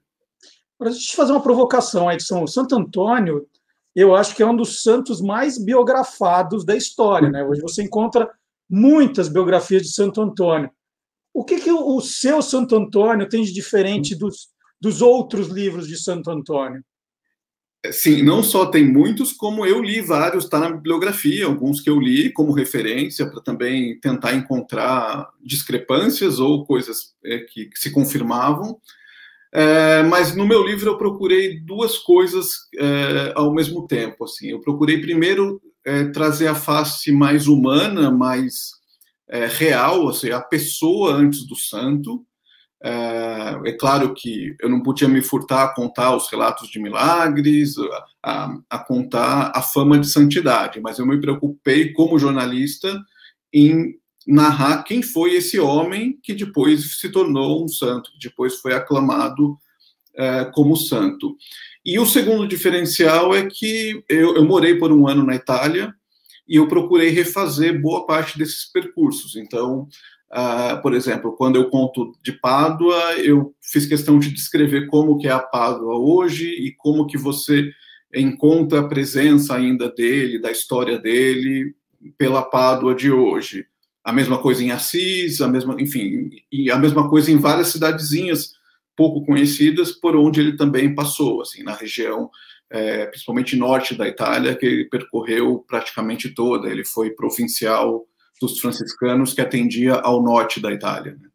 [0.79, 3.45] Para gente fazer uma provocação, Edson, o Santo Antônio,
[3.93, 7.43] eu acho que é um dos santos mais biografados da história, né?
[7.43, 8.31] Hoje você encontra
[8.71, 10.71] muitas biografias de Santo Antônio.
[11.35, 14.49] O que, que o seu Santo Antônio tem de diferente dos,
[14.81, 16.85] dos outros livros de Santo Antônio?
[17.93, 22.01] Sim, não só tem muitos, como eu li vários, está na bibliografia, alguns que eu
[22.01, 28.81] li como referência para também tentar encontrar discrepâncias ou coisas é, que, que, se confirmavam.
[29.53, 34.25] É, mas no meu livro eu procurei duas coisas é, ao mesmo tempo.
[34.25, 38.73] Assim, eu procurei primeiro é, trazer a face mais humana, mais
[39.29, 42.25] é, real, ou seja, a pessoa antes do santo,
[42.83, 47.75] é, é, claro que eu não podia me furtar a contar os relatos de milagres,
[48.23, 53.01] a, a, contar a fama de santidade, mas eu me preocupei como jornalista
[53.53, 53.95] em
[54.27, 59.57] narrar quem foi esse homem que depois se tornou um santo, que depois foi aclamado
[60.15, 61.37] é, como santo.
[61.85, 65.95] E o segundo diferencial é que eu, eu morei por um ano na Itália
[66.49, 69.37] e eu procurei refazer boa parte desses percursos.
[69.37, 69.89] Então,
[70.33, 75.29] Uh, por exemplo, quando eu conto de Pádua, eu fiz questão de descrever como que
[75.29, 77.71] é a Pádua hoje e como que você
[78.15, 81.75] encontra a presença ainda dele, da história dele,
[82.19, 83.67] pela Pádua de hoje.
[84.05, 88.53] A mesma coisa em Assis, a mesma, enfim, e a mesma coisa em várias cidadezinhas
[88.97, 92.31] pouco conhecidas por onde ele também passou, assim, na região,
[92.71, 96.69] é, principalmente norte da Itália, que ele percorreu praticamente toda.
[96.69, 98.07] Ele foi provincial
[98.41, 101.17] dos franciscanos que atendia ao norte da Itália.
[101.21, 101.29] Né?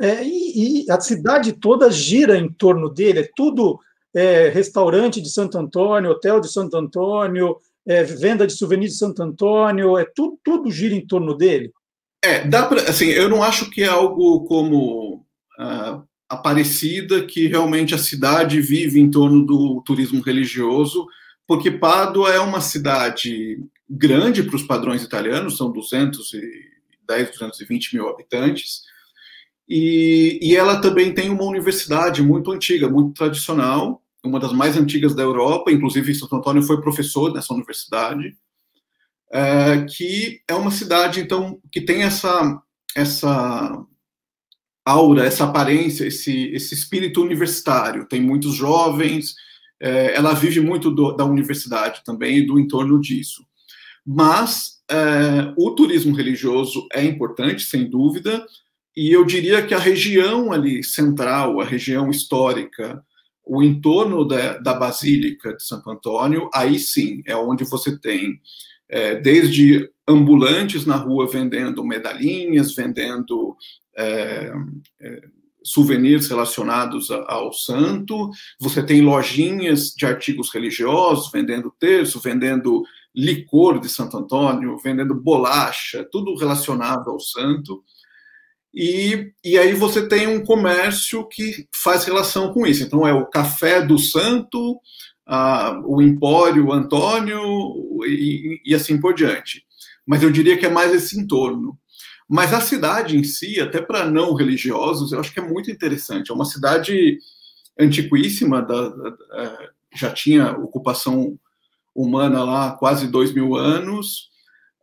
[0.00, 3.80] É, e, e, a cidade toda gira em torno dele, é tudo
[4.14, 7.56] é, restaurante de Santo Antônio, hotel de Santo Antônio,
[7.86, 11.72] é, venda de souvenirs de Santo Antônio, é tudo, tudo gira em torno dele.
[12.22, 15.24] É, dá para, assim, eu não acho que é algo como
[15.58, 21.06] uh, a Aparecida, que realmente a cidade vive em torno do turismo religioso,
[21.46, 23.58] porque Pádua é uma cidade
[23.88, 28.82] grande para os padrões italianos, são 210, 220 mil habitantes,
[29.68, 35.14] e, e ela também tem uma universidade muito antiga, muito tradicional, uma das mais antigas
[35.14, 38.36] da Europa, inclusive Santo Antônio foi professor nessa universidade,
[39.30, 42.60] é, que é uma cidade, então, que tem essa,
[42.94, 43.84] essa
[44.84, 48.06] aura, essa aparência, esse, esse espírito universitário.
[48.06, 49.34] Tem muitos jovens,
[49.80, 53.44] é, ela vive muito do, da universidade também e do entorno disso.
[54.06, 58.46] Mas é, o turismo religioso é importante, sem dúvida,
[58.96, 63.02] e eu diria que a região ali central, a região histórica,
[63.44, 68.40] o entorno da, da Basílica de Santo Antônio, aí sim é onde você tem
[68.88, 73.56] é, desde ambulantes na rua vendendo medalhinhas, vendendo
[73.96, 74.52] é,
[75.00, 75.22] é,
[75.62, 82.84] souvenirs relacionados ao santo, você tem lojinhas de artigos religiosos, vendendo terço, vendendo
[83.16, 87.82] licor de Santo Antônio, vendendo bolacha, tudo relacionado ao santo.
[88.74, 92.82] E, e aí você tem um comércio que faz relação com isso.
[92.82, 94.78] Então é o café do santo,
[95.24, 97.40] a, o empório Antônio
[98.04, 99.64] e, e assim por diante.
[100.06, 101.78] Mas eu diria que é mais esse entorno.
[102.28, 106.30] Mas a cidade em si, até para não religiosos, eu acho que é muito interessante.
[106.30, 107.18] É uma cidade
[107.78, 109.58] antiquíssima, da, da, da,
[109.94, 111.38] já tinha ocupação
[111.96, 114.30] humana lá há quase dois mil anos.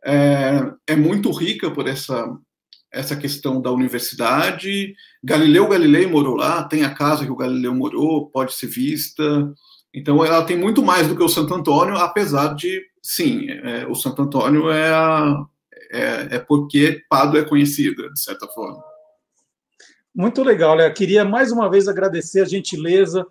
[0.04, 2.30] É, é, muito rica por essa,
[2.92, 4.94] essa questão da universidade.
[5.22, 9.52] Galileu Galilei morou lá, tem a casa que o Galileu morou, pode ser vista.
[9.94, 13.94] Então, ela tem muito mais do que o Santo Antônio, apesar de, sim, é, o
[13.94, 15.46] Santo Antônio é a,
[15.90, 18.82] é, é porque Pado é conhecida, de certa forma.
[20.14, 20.92] Muito legal, Léo.
[20.92, 23.26] Queria mais uma vez agradecer a gentileza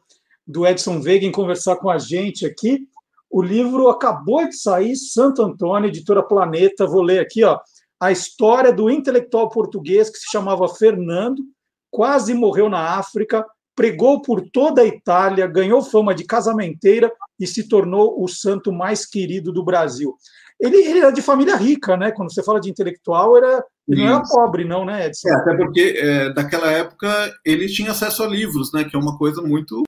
[0.45, 2.87] do Edson Veiga em conversar com a gente aqui.
[3.33, 6.85] O livro acabou de sair, Santo Antônio, editora Planeta.
[6.85, 7.59] Vou ler aqui, ó.
[7.99, 11.41] A história do intelectual português que se chamava Fernando,
[11.89, 17.67] quase morreu na África, pregou por toda a Itália, ganhou fama de casamenteira e se
[17.67, 20.15] tornou o santo mais querido do Brasil
[20.63, 22.11] ele, ele era de família rica, né?
[22.11, 25.27] Quando você fala de intelectual, era, ele não era pobre, não, né, Edson?
[25.27, 28.85] É, até porque, é, daquela época, ele tinha acesso a livros, né?
[28.85, 29.83] Que é uma coisa muito...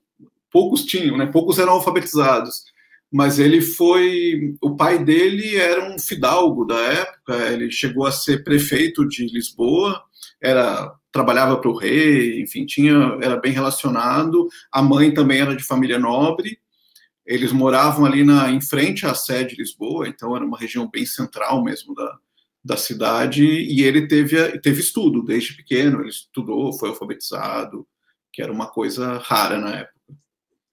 [0.52, 1.26] Poucos tinham, né?
[1.26, 2.64] Poucos eram alfabetizados.
[3.12, 4.54] Mas ele foi...
[4.60, 10.02] O pai dele era um fidalgo da época, ele chegou a ser prefeito de Lisboa,
[10.42, 14.48] era trabalhava para o rei, enfim, tinha, era bem relacionado.
[14.70, 16.58] A mãe também era de família nobre,
[17.24, 21.06] eles moravam ali na, em frente à sede de Lisboa, então era uma região bem
[21.06, 22.18] central mesmo da,
[22.62, 27.86] da cidade, e ele teve, teve estudo desde pequeno, ele estudou, foi alfabetizado,
[28.32, 29.95] que era uma coisa rara na época.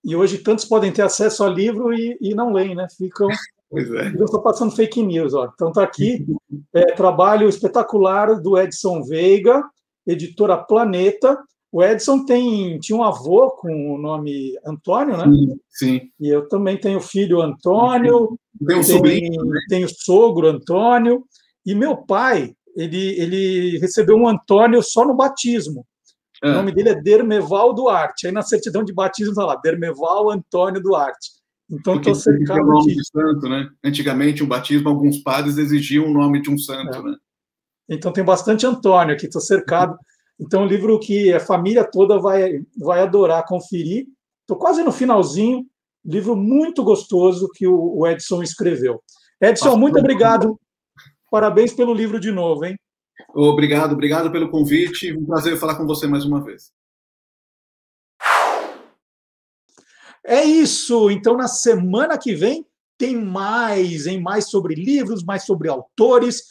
[0.03, 2.87] E hoje tantos podem ter acesso ao livro e, e não leem, né?
[2.97, 3.27] Ficam.
[3.73, 4.13] Pois é.
[4.15, 5.49] Eu estou passando fake news, ó.
[5.51, 6.23] Então está aqui
[6.71, 9.63] é, trabalho espetacular do Edson Veiga,
[10.05, 11.35] editora Planeta,
[11.73, 15.23] o Edson tem, tinha um avô com o nome Antônio, né?
[15.23, 16.01] Sim, sim.
[16.19, 21.25] E eu também tenho filho Antônio, tenho, um sobrinho, tenho sogro Antônio,
[21.65, 25.83] e meu pai, ele, ele recebeu um Antônio só no batismo.
[26.43, 26.49] É.
[26.49, 28.27] O nome dele é Dermeval Duarte.
[28.27, 31.31] Aí na certidão de batismo está lá, Dermeval Antônio Duarte.
[31.71, 33.69] Então estou cercado o nome de santo, né?
[33.83, 37.01] Antigamente, o batismo, alguns padres exigiam o nome de um santo, é.
[37.01, 37.15] né?
[37.89, 39.97] Então tem bastante Antônio aqui, estou cercado.
[40.39, 44.07] Então, um livro que a família toda vai, vai adorar conferir.
[44.41, 45.65] Estou quase no finalzinho.
[46.03, 49.01] Livro muito gostoso que o Edson escreveu.
[49.39, 50.59] Edson, muito obrigado.
[51.31, 52.77] Parabéns pelo livro de novo, hein?
[53.29, 55.11] Obrigado, obrigado pelo convite.
[55.13, 56.71] Um prazer falar com você mais uma vez.
[60.25, 61.11] É isso.
[61.11, 62.65] Então, na semana que vem,
[62.97, 66.43] tem mais, em mais sobre livros, mais sobre autores,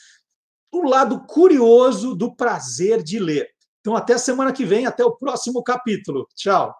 [0.71, 3.49] o lado curioso do prazer de ler.
[3.81, 6.27] Então, até semana que vem, até o próximo capítulo.
[6.35, 6.75] Tchau.